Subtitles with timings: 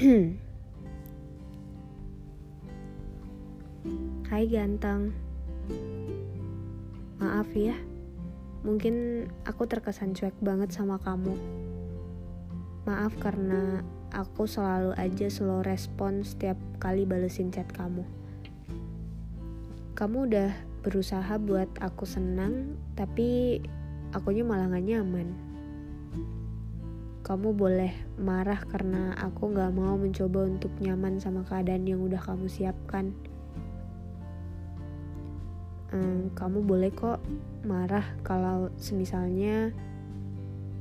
[4.32, 5.12] Hai ganteng.
[7.20, 7.76] Maaf ya
[8.64, 11.36] Mungkin aku terkesan cuek banget sama kamu.
[12.88, 13.84] Maaf karena
[14.16, 18.08] aku selalu aja slow respon setiap kali balesin chat kamu.
[19.92, 20.48] Kamu udah
[20.80, 23.60] berusaha buat aku senang Tapi
[24.16, 25.49] akunya malah gak nyaman.
[27.30, 32.50] Kamu boleh marah karena aku gak mau mencoba untuk nyaman sama keadaan yang udah kamu
[32.50, 33.14] siapkan.
[35.94, 37.22] Hmm, kamu boleh kok
[37.62, 39.70] marah kalau semisalnya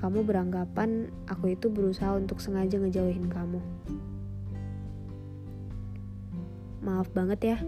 [0.00, 3.60] kamu beranggapan aku itu berusaha untuk sengaja ngejauhin kamu.
[6.80, 7.58] Maaf banget ya.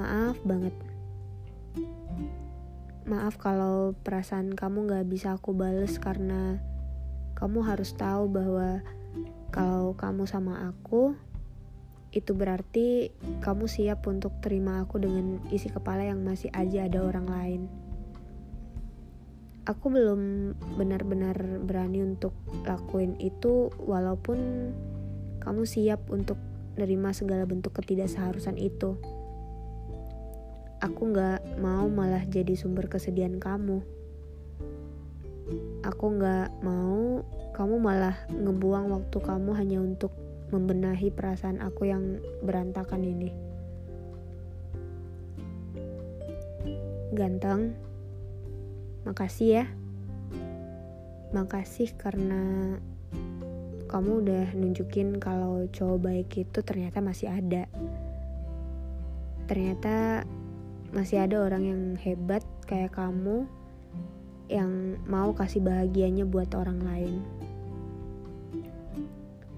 [0.00, 0.72] Maaf banget.
[3.04, 6.56] Maaf kalau perasaan kamu gak bisa aku bales karena
[7.38, 8.82] kamu harus tahu bahwa
[9.54, 11.14] kalau kamu sama aku,
[12.10, 17.26] itu berarti kamu siap untuk terima aku dengan isi kepala yang masih aja ada orang
[17.30, 17.62] lain.
[19.70, 22.34] Aku belum benar-benar berani untuk
[22.66, 24.72] lakuin itu walaupun
[25.38, 26.40] kamu siap untuk
[26.74, 28.98] nerima segala bentuk ketidakseharusan itu.
[30.80, 33.84] Aku gak mau malah jadi sumber kesedihan kamu.
[35.86, 37.24] Aku gak mau
[37.56, 40.14] kamu malah ngebuang waktu kamu hanya untuk
[40.54, 43.30] membenahi perasaan aku yang berantakan ini.
[47.12, 47.74] Ganteng,
[49.02, 49.64] makasih ya.
[51.34, 52.76] Makasih karena
[53.88, 57.64] kamu udah nunjukin kalau cowok baik itu ternyata masih ada.
[59.48, 60.24] Ternyata
[60.92, 63.48] masih ada orang yang hebat kayak kamu
[64.48, 67.20] yang mau kasih bahagianya buat orang lain.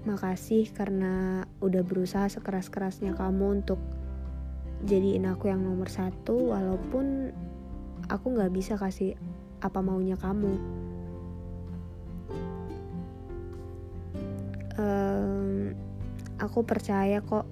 [0.03, 3.79] Makasih karena udah berusaha sekeras-kerasnya kamu untuk
[4.83, 7.31] jadiin aku yang nomor satu walaupun
[8.09, 9.15] aku gak bisa kasih
[9.61, 10.57] apa maunya kamu.
[14.81, 15.77] Um,
[16.41, 17.45] aku percaya kok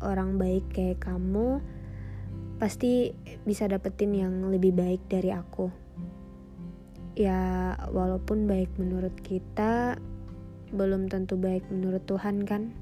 [0.00, 1.60] orang baik kayak kamu
[2.56, 3.12] pasti
[3.44, 5.68] bisa dapetin yang lebih baik dari aku.
[7.12, 10.00] Ya, walaupun baik menurut kita,
[10.72, 12.72] belum tentu baik menurut Tuhan kan?